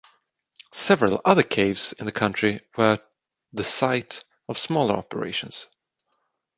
[0.73, 2.99] Several other caves in the county were
[3.53, 5.67] the site of smaller operations.